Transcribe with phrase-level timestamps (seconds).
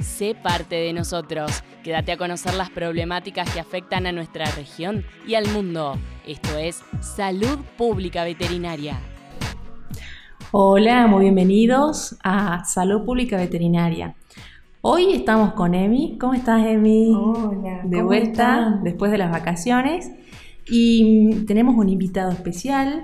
[0.00, 1.62] sé parte de nosotros.
[1.82, 5.96] Quédate a conocer las problemáticas que afectan a nuestra región y al mundo.
[6.26, 9.00] Esto es Salud Pública Veterinaria.
[10.50, 14.14] Hola, muy bienvenidos a Salud Pública Veterinaria.
[14.80, 16.16] Hoy estamos con Emi.
[16.18, 17.12] ¿Cómo estás, Emi?
[17.14, 17.82] Hola.
[17.84, 20.10] De vuelta después de las vacaciones.
[20.66, 23.02] Y tenemos un invitado especial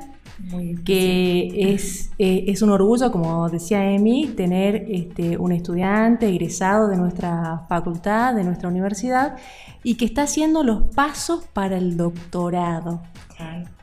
[0.85, 6.97] que es, eh, es, un orgullo, como decía Emi, tener este, un estudiante egresado de
[6.97, 9.37] nuestra facultad, de nuestra universidad,
[9.83, 13.03] y que está haciendo los pasos para el doctorado.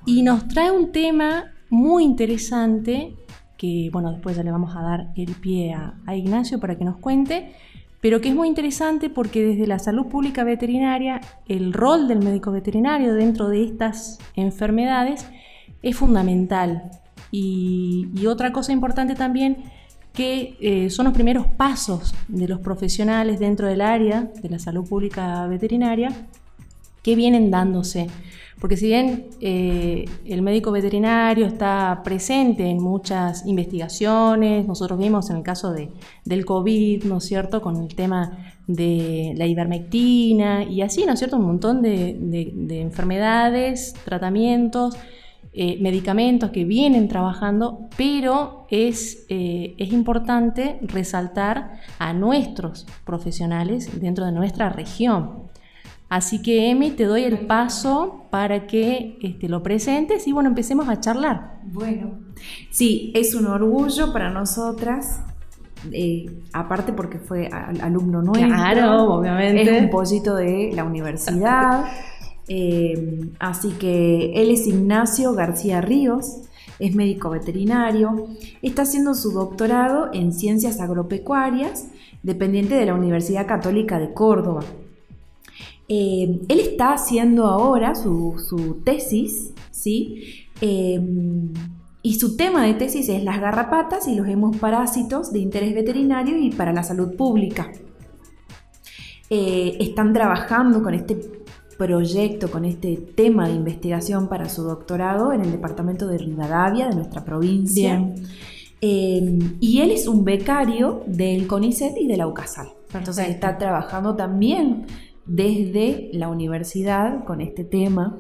[0.06, 3.16] Y nos trae un tema muy interesante
[3.58, 6.84] que, bueno, después ya le vamos a dar el pie a, a Ignacio para que
[6.84, 7.54] nos cuente,
[8.02, 12.52] pero que es muy interesante porque desde la salud pública veterinaria, el rol del médico
[12.52, 15.28] veterinario dentro de estas enfermedades
[15.82, 16.92] es fundamental.
[17.32, 19.64] Y, otra cosa importante también
[20.14, 24.88] que eh, son los primeros pasos de los profesionales dentro del área de la salud
[24.88, 26.28] pública veterinaria
[27.02, 28.08] que vienen dándose.
[28.60, 35.38] Porque si bien eh, el médico veterinario está presente en muchas investigaciones, nosotros vimos en
[35.38, 35.90] el caso de,
[36.26, 41.20] del COVID, ¿no es cierto?, con el tema de la ivermectina y así, ¿no es
[41.20, 44.96] cierto?, un montón de, de enfermedades, tratamientos
[45.54, 54.26] eh, medicamentos que vienen trabajando, pero es, eh, es importante resaltar a nuestros profesionales dentro
[54.26, 55.50] de nuestra región.
[56.08, 60.90] Así que, Emi, te doy el paso para que este, lo presentes y bueno, empecemos
[60.90, 61.60] a charlar.
[61.64, 62.20] Bueno,
[62.70, 65.22] sí, es un orgullo para nosotras
[65.92, 67.50] eh, aparte porque fue
[67.82, 68.48] alumno nuestro.
[68.48, 69.78] Claro, obviamente.
[69.78, 71.86] Es un pollito de la universidad.
[72.48, 76.38] Eh, así que él es Ignacio García Ríos,
[76.80, 78.28] es médico veterinario,
[78.62, 81.88] está haciendo su doctorado en ciencias agropecuarias,
[82.24, 84.64] dependiente de la Universidad Católica de Córdoba.
[85.88, 90.48] Eh, él está haciendo ahora su, tesis, ¿sí?
[90.62, 91.00] Eh,
[92.04, 96.50] y su tema de tesis es las garrapatas y los hemoparásitos de interés veterinario y
[96.50, 97.72] para la salud pública.
[99.30, 101.41] están trabajando con este
[101.82, 106.96] proyecto, con este tema de investigación para su doctorado en el departamento de Rivadavia, de
[106.96, 108.08] nuestra provincia.
[108.82, 112.68] Eh, y él es un becario del CONICET y de la UCASAL.
[112.94, 114.86] Entonces está trabajando también
[115.26, 118.16] desde la universidad con este tema.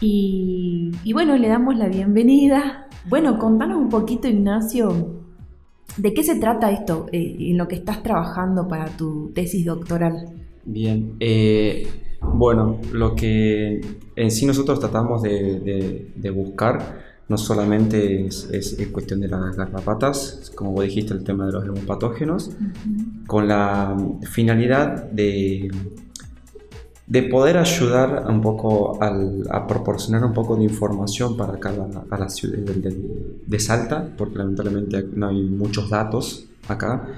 [0.00, 2.88] Y, bueno, le damos la bienvenida.
[3.08, 5.22] Bueno, contanos un poquito, Ignacio,
[5.96, 10.32] ¿de qué se trata esto eh, en lo que estás trabajando para tu tesis doctoral?
[10.64, 11.86] Bien, eh,
[12.20, 13.80] bueno, lo que
[14.16, 20.84] en sí nosotros tratamos de, buscar no solamente es, cuestión de las garrapatas, como vos
[20.84, 22.50] dijiste, el tema de los hemopatógenos,
[23.26, 25.70] con la finalidad de,
[27.06, 31.72] de poder ayudar un poco a proporcionar un poco de información para acá
[32.10, 37.08] a la, ciudad de, Salta, porque lamentablemente no hay muchos datos acá,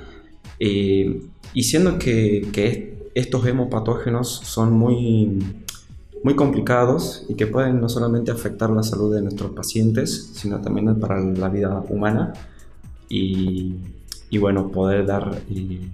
[0.59, 1.23] eh,
[1.55, 5.39] y siendo que, que estos hemopatógenos son muy,
[6.23, 10.99] muy complicados y que pueden no solamente afectar la salud de nuestros pacientes, sino también
[10.99, 12.33] para la vida humana.
[13.09, 13.77] Y,
[14.39, 15.91] bueno, poder dar eh,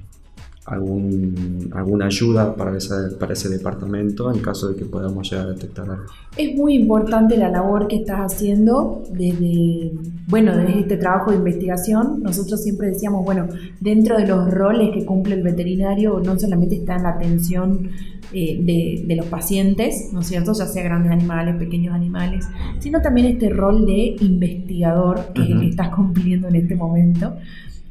[0.69, 2.73] algún, alguna ayuda para,
[3.19, 6.05] para ese departamento en caso de que podamos llegar a detectar algo.
[6.37, 9.93] Es muy importante la labor que estás haciendo desde,
[10.29, 12.23] bueno, desde este trabajo de investigación.
[12.23, 13.49] Nosotros siempre decíamos, bueno,
[13.81, 17.91] dentro de los roles que cumple el veterinario, no solamente está en la atención
[18.33, 20.53] eh, de, de, los pacientes, ¿no es cierto?
[20.53, 22.47] Ya sea grandes animales, pequeños animales,
[22.79, 27.37] sino también este rol de investigador que, que estás cumpliendo en este momento.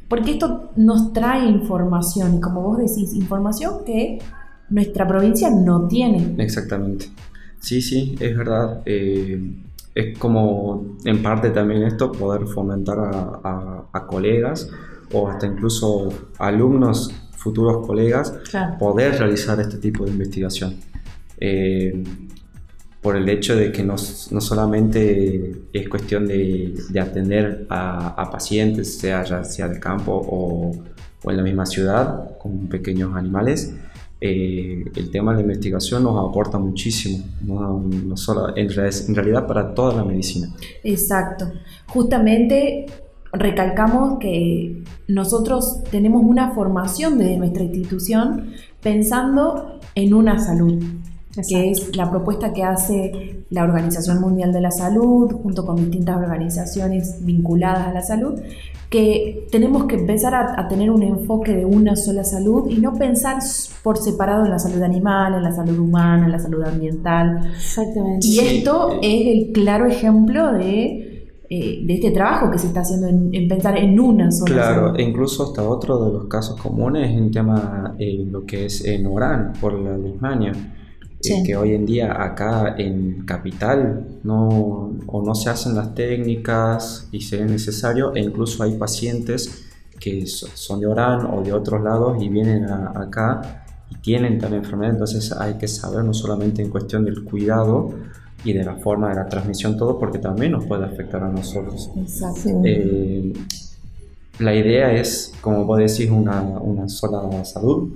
[0.07, 4.19] Porque esto nos trae información, y como vos decís, información que
[4.69, 6.35] nuestra provincia no tiene.
[6.37, 7.07] Exactamente.
[7.59, 8.81] Sí, sí, es verdad.
[8.85, 9.55] Eh,
[9.95, 14.69] es como, en parte también esto, poder fomentar a, colegas
[15.11, 18.33] o hasta incluso alumnos, futuros colegas,
[18.79, 20.75] poder realizar este tipo de investigación.
[21.39, 22.03] Eh,
[23.07, 23.95] por el hecho de que no,
[24.31, 30.73] no solamente es cuestión de, de atender a, pacientes, sea ya sea del campo o,
[31.23, 33.73] o, en la misma ciudad, con pequeños animales,
[34.19, 39.47] eh, el tema de la investigación nos aporta muchísimo, no, no solo, en, en realidad
[39.47, 40.53] para toda la medicina.
[40.83, 41.49] Exacto.
[41.85, 42.87] Justamente
[43.31, 48.51] recalcamos que nosotros tenemos una formación desde nuestra institución
[48.81, 50.83] pensando en una salud
[51.47, 56.17] que es la propuesta que hace la Organización Mundial de la Salud, junto con distintas
[56.17, 58.39] organizaciones vinculadas a la salud,
[58.89, 63.37] que tenemos que empezar a, tener un enfoque de una sola salud y no pensar
[63.83, 67.51] por separado en la salud animal, en la salud humana, en la salud ambiental.
[67.53, 68.25] Exactamente.
[68.25, 73.07] Y esto es el claro ejemplo de, eh, de este trabajo que se está haciendo
[73.07, 74.99] en, pensar en una sola claro, salud.
[74.99, 79.05] e incluso hasta otro de los casos comunes en tema eh, lo que es en
[79.05, 80.53] Orán por la Lismania
[81.21, 87.21] que hoy en día acá en Capital no, o no se hacen las técnicas y
[87.21, 89.65] sería necesario, e incluso hay pacientes
[89.99, 94.93] que son de Orán o de otros lados y vienen acá y tienen tal enfermedad,
[94.93, 97.93] entonces hay que saber no solamente en cuestión del cuidado
[98.43, 101.89] y de la forma de la transmisión, todo porque también nos puede afectar a nosotros.
[101.97, 102.61] Exacto.
[102.63, 103.33] Eh,
[104.39, 107.89] la idea es, como vos decís, una, una sola salud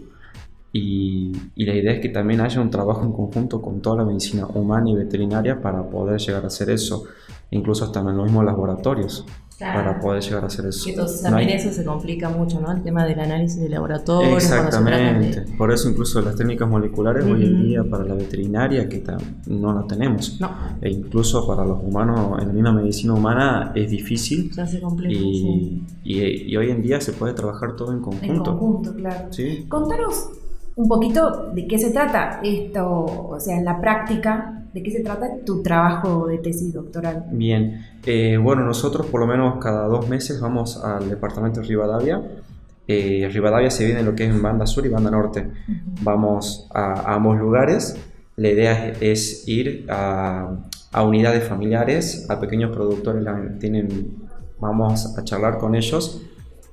[0.73, 4.47] y, la idea es que también haya un trabajo en conjunto con toda la medicina
[4.47, 7.03] humana y veterinaria para poder llegar a hacer eso,
[7.49, 9.25] incluso hasta en los mismos laboratorios.
[9.59, 10.89] Para poder llegar a hacer eso.
[10.89, 12.71] entonces también eso se complica mucho, ¿no?
[12.71, 14.35] El tema del análisis de laboratorio.
[14.35, 15.45] Exactamente.
[15.55, 19.03] Por eso incluso las técnicas moleculares hoy en día para la veterinaria que
[19.45, 20.41] no la tenemos.
[20.41, 20.49] No.
[20.81, 24.51] E incluso para los humanos, en la misma medicina humana es difícil.
[24.51, 25.13] Ya se complica.
[25.13, 28.33] Y, y, y, hoy en día se puede trabajar todo en conjunto.
[28.33, 29.27] En conjunto, claro.
[29.31, 29.67] ¿Sí?
[29.69, 30.40] Contanos
[30.81, 32.85] un poquito de qué se trata esto,
[33.29, 37.25] o sea, en la práctica, de qué se trata tu trabajo de tesis doctoral.
[37.31, 42.21] Bien, eh, bueno, nosotros por lo menos cada dos meses vamos al departamento de Rivadavia.
[42.87, 45.47] Eh, Rivadavia se viene lo que es en banda sur y banda norte.
[46.01, 47.95] Vamos a, ambos lugares.
[48.37, 50.55] La idea es, ir a,
[50.91, 53.23] a, unidades familiares, a pequeños productores,
[53.59, 54.15] tienen,
[54.59, 56.23] vamos a charlar con ellos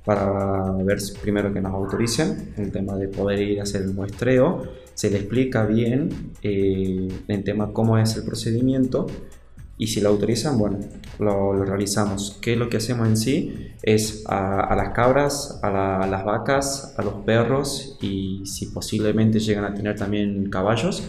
[0.09, 4.63] para ver primero que nos autoricen el tema de poder ir a hacer el muestreo.
[4.95, 9.05] Se le explica bien eh, el tema cómo es el procedimiento
[9.77, 10.79] y si lo autorizan, bueno,
[11.19, 12.39] lo, realizamos.
[12.41, 13.71] ¿Qué es lo que hacemos en sí?
[13.83, 19.75] Es a, las cabras, a, las vacas, a los perros y si posiblemente llegan a
[19.75, 21.07] tener también caballos,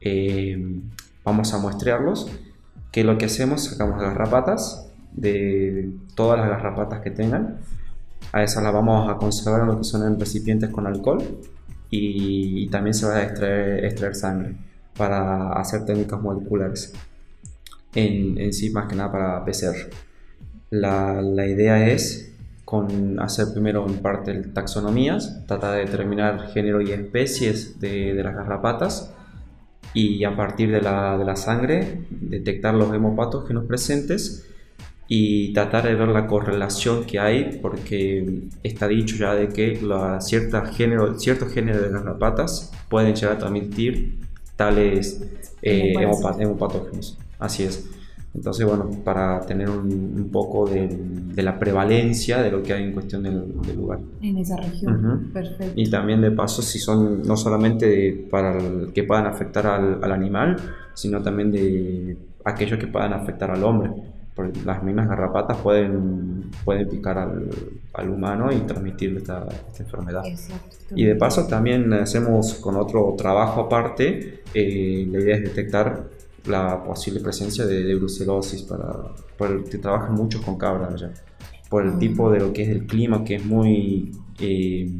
[0.00, 0.56] eh,
[1.26, 2.30] vamos a muestrearlos.
[2.90, 3.64] ¿Qué es lo que hacemos?
[3.64, 7.58] Sacamos garrapatas de todas las garrapatas que tengan
[8.32, 11.22] a esas las vamos a conservar en lo que son en recipientes con alcohol
[11.90, 14.54] y, también se va a extraer, extraer, sangre
[14.96, 16.92] para hacer técnicas moleculares.
[17.94, 19.90] En, en, sí, más que nada para PCR.
[20.70, 22.32] La, la idea es
[22.64, 28.36] con hacer primero en parte taxonomías, tratar de determinar género y especies de, de las
[28.36, 29.12] garrapatas
[29.92, 34.46] y a partir de la, de la sangre detectar los hemopatógenos presentes
[35.12, 40.20] y tratar de ver la correlación que hay, porque está dicho ya de que la
[40.20, 44.20] cierta género, ciertos géneros de garrapatas pueden llegar a transmitir
[44.54, 45.20] tales
[45.62, 45.94] eh,
[46.38, 47.18] hemopatógenos.
[47.40, 47.90] Así es.
[48.36, 52.92] Entonces, bueno, para tener un, poco de, de, la prevalencia de lo que hay en
[52.92, 53.98] cuestión del, lugar.
[54.22, 55.72] En esa región, perfecto.
[55.74, 58.56] Y también de paso, si son no solamente para
[58.94, 60.54] que puedan afectar al, al animal,
[60.94, 63.90] sino también de aquellos que puedan afectar al hombre
[64.64, 67.48] las mismas garrapatas pueden, pueden picar al,
[67.94, 70.22] al humano y transmitirle esta, esta enfermedad.
[70.94, 76.04] Y de paso también hacemos con otro trabajo aparte, eh, la idea es detectar
[76.46, 78.94] la posible presencia de, de brucelosis, para,
[79.36, 81.10] por el que trabajan mucho con cabras ya,
[81.68, 84.12] por el tipo de lo que es el clima, que es muy...
[84.38, 84.90] Eh,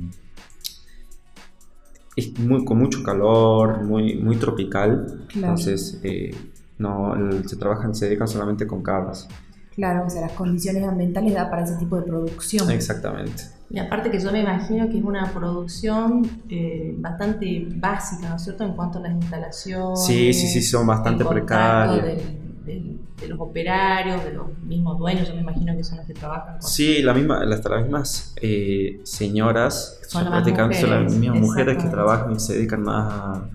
[2.17, 5.25] es muy, con mucho calor, muy, muy tropical.
[5.35, 6.35] Entonces, eh,
[6.81, 7.15] no,
[7.47, 9.29] se trabajan, se dedican solamente con cabras.
[9.75, 12.71] Claro, o sea, las condiciones ambientales da para ese tipo de producción.
[12.71, 13.45] Exactamente.
[13.71, 18.43] Y aparte que yo me imagino que es una producción eh, bastante básica, ¿no es
[18.43, 18.65] cierto?
[18.65, 20.05] En cuanto a las instalaciones.
[20.05, 22.05] Sí, sí, sí, son bastante precarias.
[22.05, 26.59] de los operarios, de los mismos dueños, yo me imagino que son los que trabajan.
[26.59, 26.69] Con...
[26.69, 31.89] Sí, la misma, hasta las mismas eh, señoras, son, prácticamente son las mismas mujeres que
[31.89, 33.51] trabajan y se dedican más a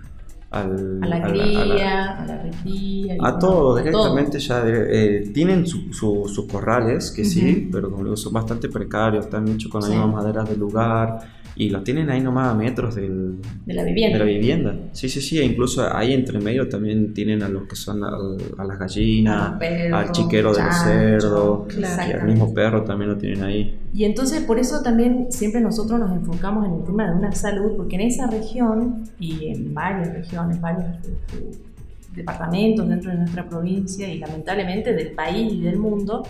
[0.55, 3.17] a la cría, a la, recría.
[3.21, 4.63] A todo, directamente ya.
[4.65, 9.81] Eh, tienen sus corrales, que sí, pero como digo, son bastante precarios, están hechos con
[9.81, 11.19] las mismas maderas del lugar
[11.57, 14.17] y los tienen ahí nomás a metros del, de la vivienda.
[14.17, 14.77] De la vivienda.
[14.91, 15.39] Sí, sí, sí.
[15.39, 20.11] E incluso ahí entre medio también tienen a los que son a las gallinas, al
[20.11, 23.79] chiquero de los cerdos, y al mismo perro también lo tienen ahí.
[23.95, 27.77] Y entonces por eso también siempre nosotros nos enfocamos en el tema de una salud,
[27.77, 30.83] porque en esa región y en varias regiones, varios
[32.13, 36.23] departamentos dentro de nuestra provincia y lamentablemente del país y del mundo,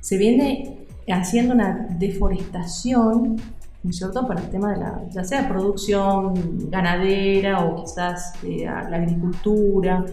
[0.00, 3.36] se viene haciendo una deforestación
[3.82, 8.64] ¿no es cierto?, para el tema de la, ya sea producción ganadera o quizás eh,
[8.64, 10.06] la agricultura.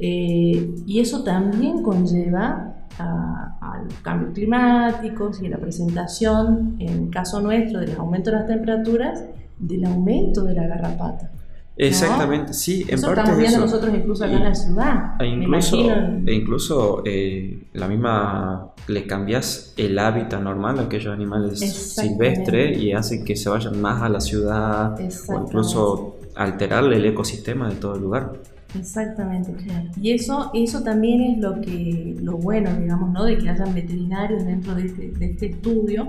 [0.00, 7.10] Eh, y eso también conlleva a, los cambios climáticos y a la presentación, en el
[7.10, 9.24] caso nuestro, del aumento de las temperaturas,
[9.58, 11.30] del aumento de la garrapata.
[11.76, 15.20] Exactamente, sí, en eso parte estamos viendo nosotros incluso acá en la ciudad.
[15.20, 15.76] E incluso,
[16.26, 22.92] e incluso eh, la misma, le cambias el hábitat normal a aquellos animales silvestres y
[22.92, 24.96] hace que se vayan más a la ciudad
[25.28, 28.32] o incluso alterar el ecosistema de todo el lugar.
[28.78, 29.54] Exactamente.
[30.00, 33.24] Y eso, eso también es lo que, lo bueno, digamos, ¿no?
[33.24, 36.08] De que hayan veterinarios dentro de este, de este estudio,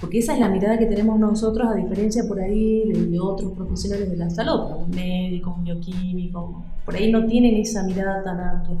[0.00, 4.10] porque esa es la mirada que tenemos nosotros, a diferencia por ahí de, otros profesionales
[4.10, 8.78] de la salud, un médico, un bioquímico, por ahí no tienen esa mirada tan amplia.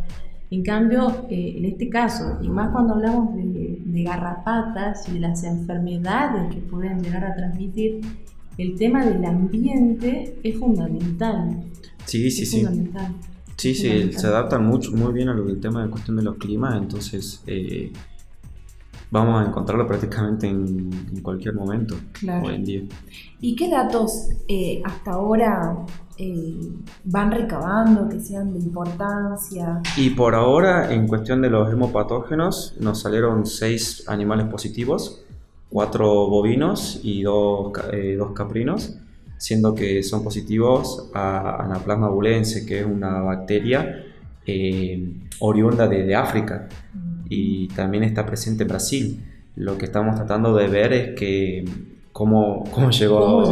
[0.50, 5.20] En cambio, eh, en este caso, y más cuando hablamos de, de, garrapatas y de
[5.20, 8.00] las enfermedades que pueden llegar a transmitir,
[8.56, 11.64] el tema del ambiente es fundamental.
[12.08, 12.66] Sí, sí, sí.
[13.58, 17.42] Sí, sí, se adaptan mucho, muy bien al tema de cuestión de los climas, entonces
[17.46, 17.92] eh,
[19.10, 21.96] vamos a encontrarlo prácticamente en, cualquier momento
[22.44, 22.82] hoy en día.
[23.40, 25.76] ¿Y qué datos eh, hasta ahora
[26.16, 26.70] eh,
[27.04, 29.82] van recabando que sean de importancia?
[29.96, 35.24] Y por ahora, en cuestión de los hemopatógenos, nos salieron seis animales positivos,
[35.68, 37.72] cuatro bovinos y dos,
[38.16, 38.98] dos caprinos
[39.38, 44.04] siendo que son positivos a Anaplasma bulense, que es una bacteria
[44.44, 46.68] eh, oriunda de, África
[47.28, 49.24] y también está presente en Brasil.
[49.56, 51.64] Lo que estamos tratando de ver es que
[52.12, 53.44] cómo, cómo llegó,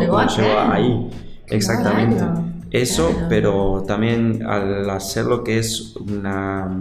[0.71, 1.09] ahí.
[1.49, 2.25] Exactamente.
[2.71, 6.79] Eso, pero también al hacer lo que es una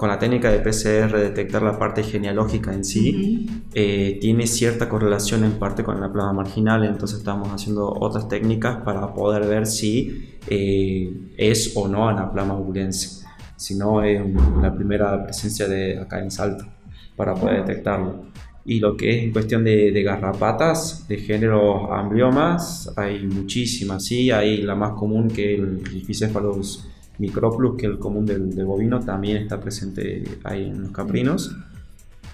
[0.00, 5.44] con la técnica de PCR detectar la parte genealógica en sí, eh, tiene cierta correlación
[5.44, 10.38] en parte con la plama marginal, entonces estamos haciendo otras técnicas para poder ver si
[10.48, 13.26] eh, es o no anaplama bulense,
[13.56, 14.22] si no es
[14.62, 16.66] la primera presencia de acá en Salta,
[17.14, 18.24] para poder detectarlo.
[18.64, 24.62] Y lo que es en cuestión de, garrapatas de género ambliomas, hay muchísimas, sí, hay
[24.62, 26.89] la más común que el Rifiscephalus
[27.20, 31.54] Microplus, que el común del, bovino, también está presente ahí en los caprinos.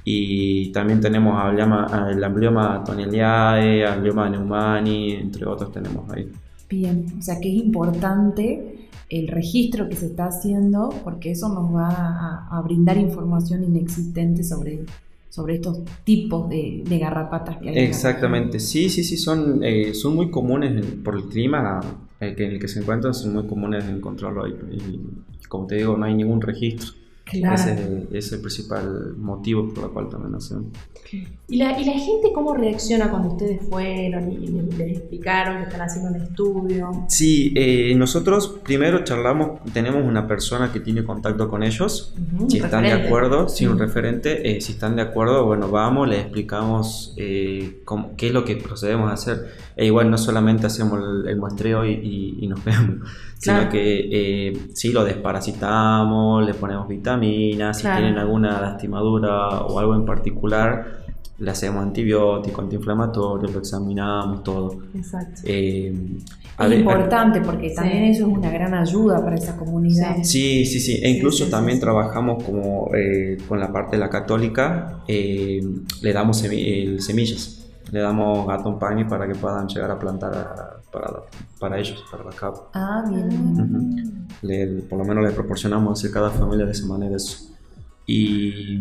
[0.04, 6.30] Y también tenemos el amblioma toneliae, amblioma neumani, entre otros tenemos ahí.
[6.68, 11.74] Bien, o sea que es importante el registro que se está haciendo porque eso nos
[11.74, 14.84] va a, brindar información inexistente sobre,
[15.28, 17.78] sobre estos tipos de, garrapatas que hay.
[17.78, 21.80] Exactamente, sí, sí, sí, son, eh, son muy comunes por el clima
[22.20, 24.56] en el que se encuentran son muy comunes de encontrarlo ahí.
[24.70, 26.92] Y como te digo, no hay ningún registro.
[27.32, 30.66] Ese, es el principal motivo por el cual también hacemos.
[31.48, 35.82] ¿Y la, ¿Y la gente cómo reacciona cuando ustedes fueron y les, explicaron que están
[35.82, 37.04] haciendo un estudio?
[37.08, 42.14] Sí, eh, nosotros primero charlamos, tenemos una persona que tiene contacto con ellos,
[42.48, 46.20] si están de acuerdo, si un referente, eh, si están de acuerdo, bueno, vamos, les
[46.20, 47.82] explicamos eh,
[48.16, 49.66] qué es lo que procedemos a hacer.
[49.76, 53.00] E igual no solamente hacemos el, muestreo y, y nos vemos
[53.38, 59.94] sino que eh, sí lo desparasitamos, le ponemos vitaminas, si tienen alguna lastimadura o algo
[59.94, 61.04] en particular,
[61.38, 64.78] le hacemos antibiótico, antiinflamatorio, lo examinamos todo.
[64.94, 65.42] Exacto.
[65.44, 65.94] Eh,
[66.58, 70.16] es importante porque también eso es una gran ayuda para esa comunidad.
[70.22, 70.98] Sí, sí, sí.
[71.02, 75.60] E incluso también trabajamos como eh, con la parte de la católica, eh,
[76.00, 81.22] le damos semillas le damos gato pani para que puedan llegar a plantar para,
[81.58, 82.70] para ellos, para la capa.
[82.74, 84.86] Ah, bien.
[84.88, 87.50] por lo menos le proporcionamos a cada familia de esa manera eso.
[88.06, 88.80] Y,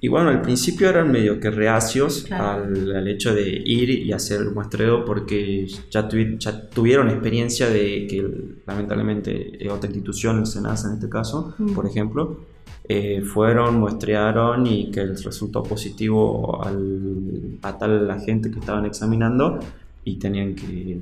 [0.00, 4.40] y bueno, al principio eran medio que reacios al, al, hecho de ir y hacer
[4.40, 8.28] el muestreo porque ya, ya tuvieron experiencia de que
[8.66, 12.40] lamentablemente otra institución, el SENASA en este caso, por ejemplo,
[12.88, 18.86] eh, fueron, muestrearon y que les resultó positivo al, a tal la gente que estaban
[18.86, 19.60] examinando
[20.04, 20.98] y tenían que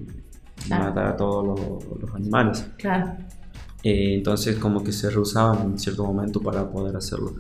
[0.68, 1.58] matar a todos
[2.00, 2.66] los, animales.
[2.78, 3.12] Claro.
[3.82, 7.34] Eh, entonces como que se rehusaban en cierto momento para poder hacerlo.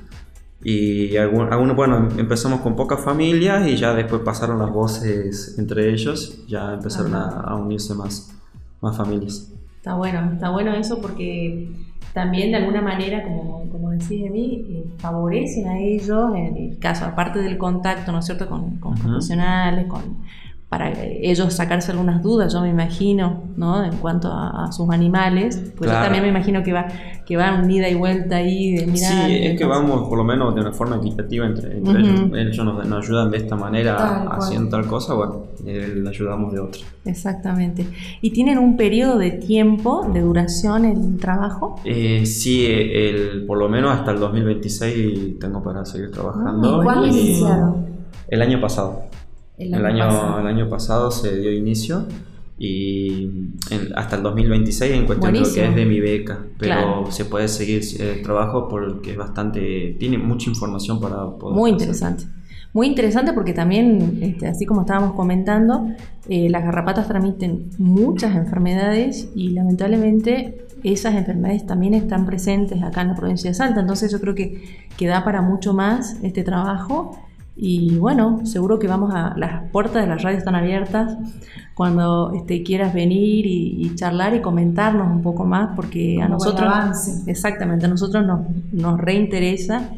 [0.62, 6.44] Y algunos, bueno, empezamos con pocas familias y ya después pasaron las voces entre ellos,
[6.48, 8.34] ya empezaron a, unirse más,
[8.80, 9.52] más familias.
[9.76, 11.70] Está bueno, está bueno eso porque
[12.12, 17.04] también de alguna manera, como, como decís mí, eh, favorecen a ellos, en el caso,
[17.04, 20.16] aparte del contacto, ¿no es cierto?, con, profesionales, con,
[20.68, 23.84] para ellos sacarse algunas dudas, yo me imagino, ¿no?
[23.84, 26.88] En cuanto a, sus animales, pues yo también me imagino que va,
[27.24, 29.26] que va un ida y vuelta ahí de mirar.
[29.26, 32.30] Sí, es que vamos por lo menos de una forma equitativa entre, ellos.
[32.34, 36.82] Ellos nos, ayudan de esta manera haciendo tal cosa, bueno, le ayudamos de otra.
[37.04, 37.86] Exactamente.
[38.20, 41.80] ¿Y tienen un periodo de tiempo, de duración el trabajo?
[41.84, 46.82] Eh, sí, el, por lo menos hasta el 2026 tengo para seguir trabajando.
[46.82, 47.86] ¿Cuándo iniciaron?
[48.26, 49.04] El año pasado.
[49.58, 51.10] El año, el año, pasado.
[51.10, 52.06] se dio inicio
[52.58, 53.50] y
[53.94, 57.48] hasta el 2026 en cuestión de lo que es de mi beca, pero se puede
[57.48, 61.56] seguir el trabajo porque es bastante, tiene mucha información para poder...
[61.56, 62.24] Muy interesante.
[62.72, 65.86] Muy interesante porque también, este, así como estábamos comentando,
[66.28, 73.08] eh, las garrapatas transmiten muchas enfermedades y lamentablemente esas enfermedades también están presentes acá en
[73.08, 73.80] la provincia de Salta.
[73.80, 74.62] Entonces yo creo que,
[74.96, 77.18] que da para mucho más este trabajo
[77.56, 79.34] y bueno, seguro que vamos a.
[79.36, 81.16] Las puertas de la radio están abiertas
[81.74, 86.70] cuando este, quieras venir y, charlar y comentarnos un poco más, porque a nosotros.
[87.26, 88.40] Exactamente, a nosotros nos,
[88.72, 89.90] nos reinteresa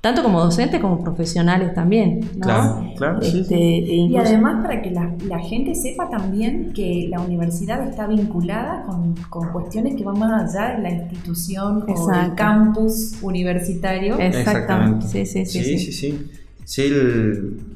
[0.00, 2.20] tanto como docentes como profesionales también.
[2.40, 3.20] Claro, claro.
[3.20, 8.08] Este, e y además para que la, la, gente sepa también que la universidad está
[8.08, 14.18] vinculada con, con, cuestiones que van más allá de la institución o del campus universitario.
[14.18, 15.06] Exactamente.
[15.06, 15.62] Sí, sí, sí.
[15.62, 15.92] sí, sí.
[15.92, 16.30] sí.
[16.64, 16.92] Sí,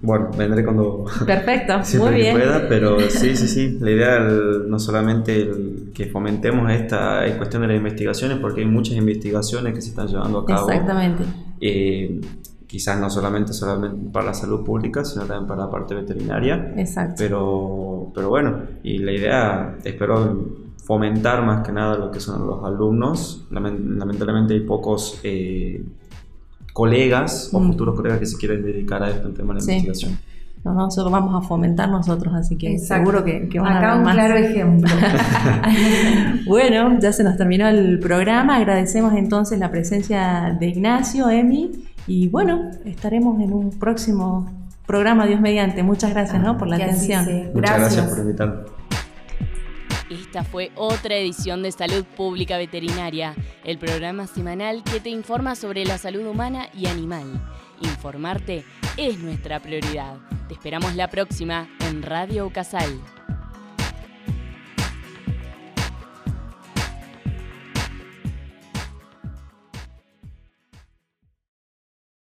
[0.00, 2.36] bueno, vendré cuando Perfecto, muy bien.
[2.36, 3.78] pueda, pero sí, sí, sí.
[3.80, 5.50] La idea no solamente
[5.92, 10.40] que fomentemos esta cuestión de las investigaciones, porque hay muchas investigaciones que se están llevando
[10.40, 10.70] a cabo.
[10.70, 11.24] Exactamente.
[11.60, 12.20] Eh,
[12.66, 16.72] quizás no solamente, solamente para la salud pública, sino también para la parte veterinaria.
[16.76, 17.14] Exacto.
[17.18, 22.64] Pero, pero bueno, y la idea, espero fomentar más que nada lo que son los
[22.64, 23.46] alumnos.
[23.50, 25.82] Lamentablemente hay pocos eh,
[26.76, 27.68] colegas o mm.
[27.68, 30.18] futuros colegas que se quieren dedicar a esto, en tema de la investigación.
[30.62, 34.02] No, nosotros vamos a fomentar nosotros, así que seguro que, que van Acá a un
[34.02, 34.90] claro ejemplo.
[36.46, 38.56] bueno, ya se nos terminó el programa.
[38.56, 41.70] Agradecemos entonces la presencia de Ignacio, Emi,
[42.06, 44.50] y bueno, estaremos en un próximo
[44.86, 45.82] programa, Dios mediante.
[45.82, 46.58] Muchas gracias ¿no?
[46.58, 47.24] por la atención.
[47.54, 48.75] Muchas gracias por invitarme.
[50.36, 55.86] Esta fue otra edición de Salud Pública Veterinaria, el programa semanal que te informa sobre
[55.86, 57.24] la salud humana y animal.
[57.80, 58.62] Informarte
[58.98, 60.18] es nuestra prioridad.
[60.46, 63.00] Te esperamos la próxima en Radio Casal.